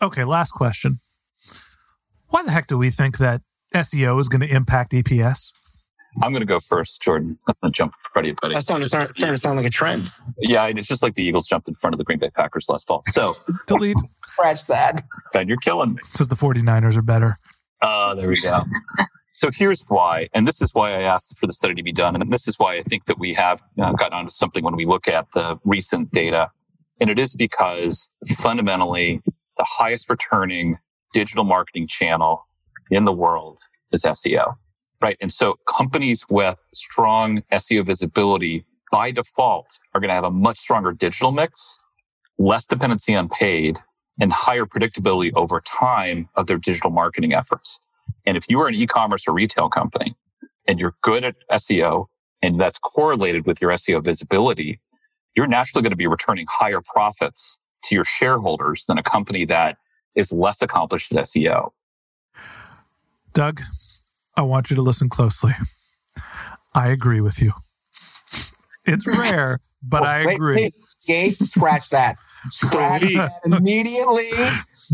Okay, 0.00 0.24
last 0.24 0.52
question. 0.52 0.98
Why 2.28 2.42
the 2.42 2.50
heck 2.50 2.66
do 2.66 2.78
we 2.78 2.90
think 2.90 3.18
that 3.18 3.42
SEO 3.74 4.20
is 4.20 4.28
going 4.28 4.40
to 4.40 4.54
impact 4.54 4.92
EPS? 4.92 5.52
I'm 6.22 6.32
going 6.32 6.40
to 6.40 6.46
go 6.46 6.60
first, 6.60 7.02
Jordan. 7.02 7.38
I'm 7.46 7.54
going 7.60 7.72
to 7.72 7.76
jump 7.76 7.92
in 7.92 8.10
front 8.12 8.26
of 8.26 8.28
you, 8.28 8.36
buddy. 8.40 8.54
That's 8.54 8.64
starting 8.64 8.84
to, 8.84 8.88
start, 8.88 9.14
starting 9.14 9.34
to 9.34 9.40
sound 9.40 9.58
like 9.58 9.66
a 9.66 9.70
trend. 9.70 10.10
Yeah, 10.38 10.66
and 10.66 10.78
it's 10.78 10.88
just 10.88 11.02
like 11.02 11.14
the 11.14 11.22
Eagles 11.22 11.46
jumped 11.46 11.68
in 11.68 11.74
front 11.74 11.94
of 11.94 11.98
the 11.98 12.04
Green 12.04 12.18
Bay 12.18 12.30
Packers 12.30 12.68
last 12.68 12.86
fall. 12.86 13.02
So 13.06 13.36
delete. 13.66 13.98
Scratch 14.28 14.66
that. 14.66 15.02
Ben, 15.32 15.46
you're 15.46 15.58
killing 15.58 15.94
me. 15.94 16.00
Because 16.12 16.28
the 16.28 16.36
49ers 16.36 16.96
are 16.96 17.02
better. 17.02 17.36
Oh, 17.82 18.10
uh, 18.10 18.14
there 18.14 18.28
we 18.28 18.40
go. 18.40 18.62
so 19.34 19.50
here's 19.54 19.84
why, 19.88 20.28
and 20.32 20.48
this 20.48 20.62
is 20.62 20.74
why 20.74 20.92
I 20.92 21.02
asked 21.02 21.36
for 21.38 21.46
the 21.46 21.52
study 21.52 21.74
to 21.74 21.82
be 21.82 21.92
done, 21.92 22.16
and 22.16 22.32
this 22.32 22.48
is 22.48 22.58
why 22.58 22.76
I 22.76 22.82
think 22.82 23.04
that 23.04 23.18
we 23.18 23.34
have 23.34 23.62
uh, 23.78 23.92
gotten 23.92 24.14
onto 24.14 24.30
something 24.30 24.64
when 24.64 24.76
we 24.76 24.86
look 24.86 25.08
at 25.08 25.26
the 25.34 25.58
recent 25.64 26.10
data, 26.10 26.50
and 26.98 27.10
it 27.10 27.18
is 27.18 27.34
because 27.34 28.08
fundamentally 28.38 29.20
the 29.58 29.66
highest 29.68 30.08
returning 30.08 30.78
digital 31.16 31.44
marketing 31.44 31.86
channel 31.88 32.46
in 32.90 33.06
the 33.06 33.12
world 33.12 33.58
is 33.90 34.02
SEO, 34.02 34.56
right? 35.00 35.16
And 35.22 35.32
so 35.32 35.58
companies 35.66 36.26
with 36.28 36.58
strong 36.74 37.42
SEO 37.50 37.86
visibility 37.86 38.66
by 38.92 39.12
default 39.12 39.78
are 39.94 40.00
going 40.02 40.10
to 40.10 40.14
have 40.14 40.24
a 40.24 40.30
much 40.30 40.58
stronger 40.58 40.92
digital 40.92 41.32
mix, 41.32 41.78
less 42.36 42.66
dependency 42.66 43.14
on 43.14 43.30
paid, 43.30 43.78
and 44.20 44.30
higher 44.30 44.66
predictability 44.66 45.32
over 45.34 45.62
time 45.62 46.28
of 46.34 46.48
their 46.48 46.58
digital 46.58 46.90
marketing 46.90 47.32
efforts. 47.32 47.80
And 48.26 48.36
if 48.36 48.44
you 48.50 48.60
are 48.60 48.68
an 48.68 48.74
e-commerce 48.74 49.26
or 49.26 49.32
retail 49.32 49.70
company 49.70 50.16
and 50.68 50.78
you're 50.78 50.96
good 51.02 51.24
at 51.24 51.36
SEO 51.50 52.08
and 52.42 52.60
that's 52.60 52.78
correlated 52.78 53.46
with 53.46 53.62
your 53.62 53.70
SEO 53.70 54.04
visibility, 54.04 54.80
you're 55.34 55.46
naturally 55.46 55.82
going 55.82 55.92
to 55.92 55.96
be 55.96 56.06
returning 56.06 56.44
higher 56.50 56.82
profits 56.84 57.58
to 57.84 57.94
your 57.94 58.04
shareholders 58.04 58.84
than 58.86 58.98
a 58.98 59.02
company 59.02 59.46
that 59.46 59.78
is 60.16 60.32
less 60.32 60.62
accomplished 60.62 61.12
at 61.12 61.24
SEO. 61.24 61.70
Doug, 63.32 63.60
I 64.36 64.42
want 64.42 64.70
you 64.70 64.76
to 64.76 64.82
listen 64.82 65.08
closely. 65.08 65.52
I 66.74 66.88
agree 66.88 67.20
with 67.20 67.40
you. 67.40 67.52
It's 68.84 69.06
rare, 69.06 69.60
but 69.82 70.02
I 70.02 70.32
agree. 70.32 70.56
Wait, 70.56 70.74
Gabe, 71.06 71.32
scratch 71.32 71.90
that. 71.90 72.16
Scratch 72.50 73.00
that 73.00 73.32
immediately 73.44 74.28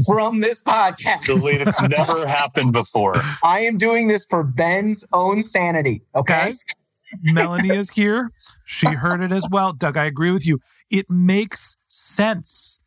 from 0.06 0.40
this 0.40 0.62
podcast. 0.62 1.24
Delete. 1.26 1.60
It's 1.60 1.82
never 1.88 2.26
happened 2.26 2.72
before. 2.72 3.14
I 3.44 3.60
am 3.60 3.76
doing 3.76 4.08
this 4.08 4.24
for 4.24 4.42
Ben's 4.42 5.04
own 5.12 5.42
sanity. 5.42 6.02
Okay. 6.14 6.54
Melanie 7.20 7.76
is 7.76 7.90
here. 7.90 8.30
She 8.64 8.86
heard 8.86 9.20
it 9.20 9.32
as 9.32 9.46
well. 9.50 9.74
Doug, 9.74 9.98
I 9.98 10.06
agree 10.06 10.30
with 10.30 10.46
you. 10.46 10.60
It 10.88 11.10
makes 11.10 11.76
sense 11.88 12.78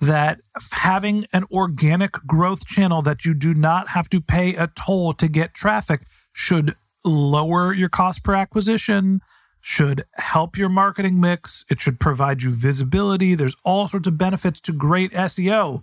that 0.00 0.40
having 0.72 1.24
an 1.32 1.44
organic 1.50 2.12
growth 2.26 2.66
channel 2.66 3.02
that 3.02 3.24
you 3.24 3.34
do 3.34 3.54
not 3.54 3.88
have 3.88 4.08
to 4.10 4.20
pay 4.20 4.54
a 4.54 4.68
toll 4.68 5.14
to 5.14 5.28
get 5.28 5.54
traffic 5.54 6.02
should 6.32 6.74
lower 7.04 7.72
your 7.72 7.88
cost 7.88 8.22
per 8.22 8.34
acquisition, 8.34 9.20
should 9.60 10.02
help 10.14 10.56
your 10.56 10.68
marketing 10.68 11.20
mix. 11.20 11.64
It 11.70 11.80
should 11.80 11.98
provide 11.98 12.42
you 12.42 12.50
visibility. 12.50 13.34
There's 13.34 13.56
all 13.64 13.88
sorts 13.88 14.06
of 14.06 14.18
benefits 14.18 14.60
to 14.62 14.72
great 14.72 15.12
SEO. 15.12 15.82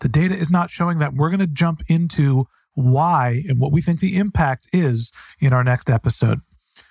The 0.00 0.08
data 0.08 0.34
is 0.34 0.50
not 0.50 0.70
showing 0.70 0.98
that. 0.98 1.14
We're 1.14 1.30
going 1.30 1.40
to 1.40 1.46
jump 1.46 1.82
into 1.88 2.46
why 2.74 3.42
and 3.48 3.58
what 3.58 3.72
we 3.72 3.80
think 3.80 4.00
the 4.00 4.16
impact 4.16 4.66
is 4.72 5.12
in 5.40 5.52
our 5.52 5.64
next 5.64 5.90
episode. 5.90 6.40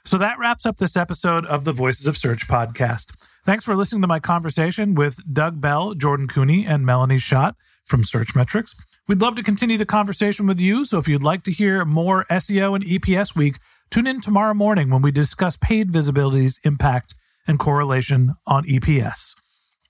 So 0.06 0.18
that 0.18 0.40
wraps 0.40 0.66
up 0.66 0.78
this 0.78 0.98
episode 0.98 1.46
of 1.46 1.66
the 1.66 1.74
Voices 1.74 2.08
of 2.08 2.18
Search 2.18 2.48
podcast. 2.48 3.14
Thanks 3.50 3.66
for 3.66 3.76
listening 3.76 4.04
to 4.04 4.08
my 4.08 4.20
conversation 4.20 4.94
with 4.94 5.22
Doug 5.34 5.60
Bell, 5.60 5.96
Jordan 5.96 6.28
Koene, 6.28 6.68
and 6.68 6.86
Melanie 6.86 7.18
Schott 7.18 7.56
from 7.84 8.04
Searchmetrics. 8.04 8.76
We'd 9.08 9.22
love 9.24 9.34
to 9.38 9.42
continue 9.42 9.76
the 9.76 9.88
conversation 9.88 10.46
with 10.46 10.62
you. 10.62 10.86
So 10.86 11.00
if 11.00 11.08
you'd 11.08 11.24
like 11.24 11.42
to 11.46 11.52
hear 11.52 11.84
more 11.84 12.26
SEO 12.30 12.76
and 12.76 12.84
EPS 12.84 13.36
week, 13.36 13.58
tune 13.90 14.06
in 14.06 14.22
tomorrow 14.22 14.54
morning 14.54 14.92
when 14.92 15.02
we 15.02 15.10
discuss 15.12 15.58
paid 15.58 15.90
visibility's 15.90 16.60
impact 16.64 17.16
and 17.48 17.58
correlation 17.58 18.34
on 18.46 18.66
EPS. 18.66 19.34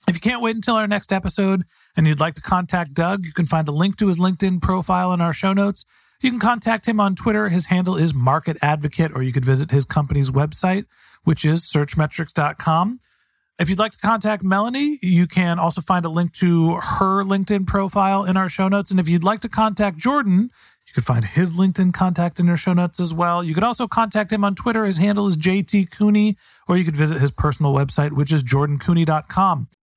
If 0.08 0.14
you 0.14 0.20
can't 0.20 0.40
wait 0.40 0.56
until 0.56 0.76
our 0.76 0.88
next 0.88 1.12
episode 1.12 1.64
and 1.94 2.06
you'd 2.06 2.18
like 2.18 2.36
to 2.36 2.40
contact 2.40 2.94
Doug, 2.94 3.26
you 3.26 3.34
can 3.34 3.44
find 3.44 3.68
a 3.68 3.72
link 3.72 3.98
to 3.98 4.08
his 4.08 4.18
LinkedIn 4.18 4.62
profile 4.62 5.12
in 5.12 5.20
our 5.20 5.34
show 5.34 5.52
notes. 5.52 5.84
You 6.22 6.30
can 6.30 6.40
contact 6.40 6.86
him 6.86 6.98
on 6.98 7.14
Twitter. 7.14 7.50
His 7.50 7.66
handle 7.66 7.98
is 7.98 8.14
Market 8.14 8.56
Advocate, 8.62 9.12
or 9.14 9.22
you 9.22 9.34
could 9.34 9.44
visit 9.44 9.70
his 9.70 9.84
company's 9.84 10.30
website, 10.30 10.86
which 11.24 11.44
is 11.44 11.60
searchmetrics.com. 11.60 13.00
If 13.60 13.68
you'd 13.68 13.78
like 13.78 13.92
to 13.92 13.98
contact 13.98 14.42
Melanie, 14.42 14.98
you 15.02 15.26
can 15.26 15.58
also 15.58 15.82
find 15.82 16.06
a 16.06 16.08
link 16.08 16.32
to 16.36 16.76
her 16.76 17.22
LinkedIn 17.22 17.66
profile 17.66 18.24
in 18.24 18.38
our 18.38 18.48
show 18.48 18.68
notes. 18.68 18.90
And 18.90 18.98
if 18.98 19.06
you'd 19.06 19.22
like 19.22 19.40
to 19.40 19.50
contact 19.50 19.98
Jordan, 19.98 20.50
You 20.86 20.94
can 20.94 21.02
find 21.02 21.24
his 21.24 21.52
LinkedIn 21.52 21.92
contact 21.92 22.40
in 22.40 22.48
our 22.48 22.56
show 22.56 22.72
notes 22.72 22.98
as 22.98 23.12
well. 23.12 23.44
You 23.44 23.54
could 23.54 23.62
also 23.62 23.86
contact 23.86 24.32
him 24.32 24.44
on 24.44 24.54
Twitter. 24.54 24.86
His 24.86 24.96
handle 24.96 25.26
is 25.26 25.36
JT 25.36 25.94
Koene, 25.96 26.36
or 26.66 26.78
you 26.78 26.84
could 26.84 26.96
visit 26.96 27.20
his 27.20 27.30
personal 27.30 27.74
website, 27.74 28.12
which 28.12 28.32
is 28.32 28.42
jordankoene.com. 28.42 29.68